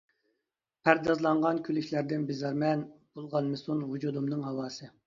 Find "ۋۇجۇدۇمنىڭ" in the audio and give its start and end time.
3.93-4.47